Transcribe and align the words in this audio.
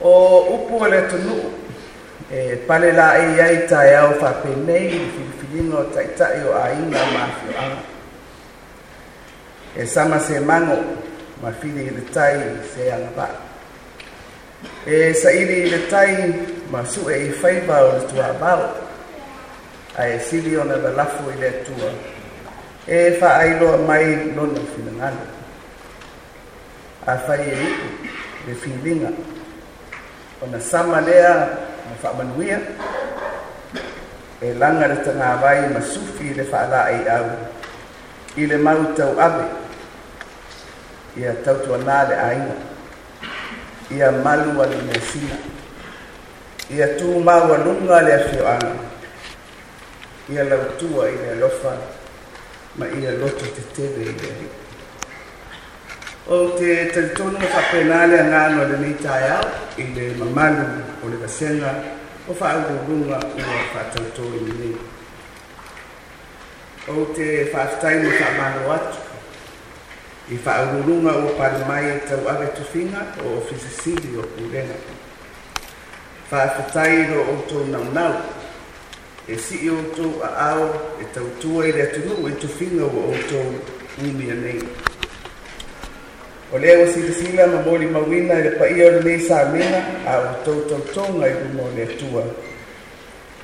o 0.00 0.40
upu 0.54 0.86
e 0.86 0.90
le 0.90 1.02
tunu 1.08 1.38
e 2.30 2.56
pale 2.66 2.92
la 2.92 3.16
e 3.18 3.40
ai 3.40 3.66
ta 3.66 3.84
e 3.84 3.94
au 3.94 4.12
fa 4.14 4.30
pe 4.30 4.48
nei 4.64 4.86
i 4.86 4.90
fi 5.10 5.22
fi 5.38 5.46
ni 5.50 5.68
no 5.68 5.88
ta 5.90 6.02
ta 6.16 6.32
e 6.34 6.44
o 6.44 6.54
ai 6.54 6.76
na 6.88 6.98
ma 7.12 7.28
fi 7.42 7.54
a 7.56 7.76
e 9.82 9.86
sama 9.86 10.18
se 10.20 10.38
mango 10.40 10.78
ma 11.40 11.50
fi 11.52 11.66
ni 11.68 11.84
le 11.90 12.04
tai 12.10 12.38
se 12.72 12.92
an 12.92 13.08
ba 13.14 13.28
e 14.84 15.12
sa 15.14 15.30
i 15.32 15.44
ni 15.44 15.68
le 15.68 15.86
tai 15.88 16.62
ma 16.68 16.84
su 16.84 17.08
e 17.08 17.30
fa 17.30 17.50
i 17.50 17.60
ba 17.62 17.84
o 17.84 17.92
le 17.98 18.06
tua 18.06 18.28
ba 18.38 18.54
o 18.58 18.72
a 19.94 20.06
e 20.06 20.20
si 20.20 20.40
li 20.42 20.54
ona 20.54 20.76
la 20.76 21.06
fu 21.06 21.28
i 21.28 21.38
le 21.40 21.62
tua 21.64 21.90
e 22.84 23.16
fa 23.18 23.34
ai 23.36 23.58
lo 23.58 23.76
mai 23.78 24.30
no 24.32 24.44
no 24.44 24.60
fi 24.74 24.80
na 24.96 25.10
a 27.04 27.16
fa 27.18 27.34
i 27.34 27.48
ni 27.56 28.10
le 28.46 28.52
fi 28.54 28.70
linga 28.82 29.08
e 29.08 29.37
ona 30.42 30.60
sama 30.60 31.00
lea 31.00 31.48
ma 31.90 31.94
faamanuia 32.02 32.58
e 34.40 34.54
laga 34.54 34.86
le 34.88 34.94
tagāwai 35.02 35.72
ma 35.74 35.80
sufi 35.82 36.30
i 36.30 36.34
le 36.34 36.44
faalaʻi 36.44 37.08
au 37.08 37.26
i 38.36 38.46
le 38.46 38.56
mau 38.62 38.84
tauave 38.94 39.46
ia 41.18 41.32
tautuanā 41.44 41.96
le 42.08 42.14
aiga 42.26 42.56
ia 43.90 44.12
malu 44.12 44.62
a 44.62 44.66
le 44.70 44.76
mesina 44.86 45.36
ia 46.70 46.86
tumaualuga 46.94 48.02
le 48.06 48.14
afioaga 48.14 48.72
ia 50.32 50.44
lautua 50.44 51.08
i 51.10 51.16
le 51.18 51.30
alofa 51.32 51.74
ma 52.78 52.86
ia 52.86 53.10
loto 53.10 53.44
tetele 53.58 54.02
i 54.14 54.14
le 54.14 54.30
alii 54.30 54.67
o 56.30 56.50
te 56.58 56.86
teritonu 56.92 57.32
ma 57.38 57.48
whapenale 57.48 58.20
a 58.20 58.24
ngāno 58.24 58.64
le 58.68 58.76
nei 58.78 58.94
tai 59.00 59.30
au 59.30 59.46
i 59.80 59.84
le 59.94 60.12
mamalu 60.18 60.82
o 61.02 61.08
le 61.08 61.16
kasenga 61.22 61.70
o 62.28 62.32
whaaurorunga 62.38 63.16
ua 63.16 63.46
whaatautoi 63.72 64.40
ni 64.44 64.52
nei. 64.60 64.78
O 66.88 67.06
te 67.14 67.48
whaatai 67.50 68.02
ma 68.02 68.08
whaamano 68.18 68.70
atu 68.72 68.98
i 70.28 70.36
whaaurorunga 70.44 71.12
ua 71.16 71.30
pari 71.38 71.64
mai 71.64 71.88
e 71.94 72.02
tau 72.06 72.26
awe 72.28 72.46
tuwhinga 72.56 73.02
o 73.24 73.38
ofisisiri 73.38 74.12
o 74.18 74.22
kurenga. 74.36 74.76
Whaatai 76.30 77.06
ro 77.08 77.22
o 77.30 77.34
tō 77.48 77.64
naunau 77.70 78.12
e 79.26 79.38
si 79.38 79.56
e 79.64 79.64
i 79.64 79.68
o 79.70 79.80
tō 79.96 80.12
a 80.22 80.50
au 80.50 80.76
e 81.00 81.06
tau 81.10 81.26
tua 81.40 81.64
i 81.66 81.72
rea 81.72 81.86
tunu 81.86 82.28
e 82.28 82.32
tuwhinga 82.36 82.84
ua 82.84 83.04
o 83.16 83.16
tō 83.30 83.40
umia 84.04 84.34
nei. 84.34 84.60
O 86.50 86.56
le 86.56 86.82
o 86.84 86.86
si 86.90 87.12
sina 87.12 87.44
ma 87.46 87.60
moli 87.60 87.84
mawina 87.86 88.32
e 88.38 88.42
le 88.42 88.50
pa 88.56 88.66
ia 88.66 88.90
le 89.00 89.18
sa 89.20 89.44
mena 89.52 89.84
a 90.08 90.16
o 90.18 90.42
to 90.44 90.64
to 90.64 90.80
to 90.94 91.02
nga 91.12 91.26
i 91.28 91.36
le 91.76 91.96
tua. 91.96 92.22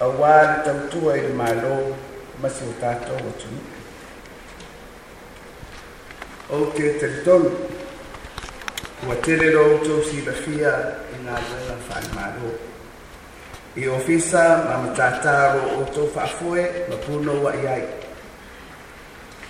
A 0.01 0.07
wa 0.09 0.41
le 0.41 0.63
tau 0.65 0.89
tua 0.89 1.15
i 1.17 1.21
le 1.21 1.29
malo 1.29 1.95
ma 2.41 2.49
si 2.49 2.65
o 2.65 2.73
tato 2.81 3.13
o 3.13 3.33
tu. 3.37 3.53
O 6.49 6.73
te 6.73 6.97
te 6.97 7.23
tonu. 7.23 7.51
Ua 9.07 9.15
tere 9.17 9.51
lo 9.53 9.81
tau 9.83 10.01
si 10.03 10.25
la 10.25 10.33
fia 10.33 10.97
i 11.13 11.21
nga 11.23 11.35
lela 11.35 11.77
fa 11.87 12.01
i 12.01 12.09
malo. 12.15 12.57
I 13.75 13.87
ofisa 13.87 14.65
ma 14.65 14.77
ma 14.81 14.93
tataro 14.93 15.77
o 15.77 15.83
tau 15.93 16.09
fa 16.09 16.23
afoe 16.23 16.87
ma 16.89 16.97
puno 16.97 17.33
wa 17.43 17.53
iai. 17.55 17.85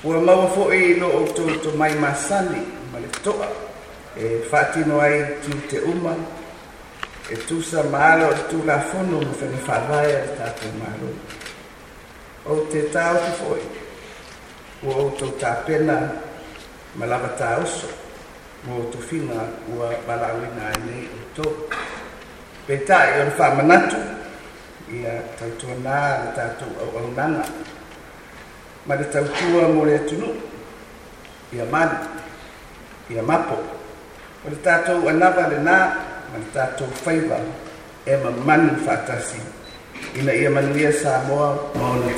Ua 0.03 0.19
mawa 0.19 0.49
fo 0.49 0.67
no 0.99 1.07
o 1.07 1.23
tau 1.31 1.47
to 1.63 1.71
mai 1.77 1.95
masani 1.95 2.83
ma 2.95 3.01
le 3.01 3.09
fotoa 3.09 3.49
e 4.15 4.47
faatino 4.49 5.01
ai 5.01 5.41
tu 5.41 5.67
te 5.67 5.79
uma 5.81 6.15
e 7.27 7.37
tusa 7.45 7.83
maalo 7.85 8.27
o 8.27 8.31
le 8.31 8.47
tulafono 8.47 9.19
ma 9.21 9.33
fenefalae 9.33 10.15
a 10.17 10.21
le 10.25 10.35
tatou 10.39 10.71
malo 10.83 11.09
ou 12.47 12.67
te 12.71 12.81
tāotu 12.95 13.31
foʻi 13.41 13.65
ua 14.87 14.95
outou 14.95 15.35
tapena 15.41 15.97
ma 16.95 17.05
lava 17.07 17.29
taoso 17.35 17.89
ua 18.69 18.75
outofiga 18.77 19.41
ua 19.75 19.91
valaauina 20.07 20.63
ai 20.71 20.81
nei 20.87 21.09
outou 21.19 21.69
peitaʻi 22.69 23.11
o 23.19 23.23
le 23.25 23.31
faamanatu 23.39 23.97
ia 25.01 25.15
tautuanā 25.39 25.97
le 26.23 26.29
tatou 26.39 26.71
auaunaga 26.79 27.43
ma 28.85 28.95
le 28.95 29.07
tautua 29.11 29.67
mo 29.75 29.83
le 29.85 29.95
atunuu 29.99 30.35
ia 31.51 31.65
mali 31.65 32.23
ia 33.11 33.23
mapo 33.23 33.57
o 34.45 34.49
le 34.49 34.57
tatou 34.65 35.09
alava 35.09 35.45
lenā 35.53 35.77
ma 36.31 36.37
le 36.41 36.49
tatou 36.57 36.87
faiva 37.05 37.37
e 38.07 38.17
mamani 38.23 38.77
faatasi 38.85 39.41
ina 40.19 40.33
ia 40.33 40.51
manuia 40.51 40.93
sa 40.93 41.21
moa 41.29 41.49
ma 41.77 41.85
ona 41.93 42.13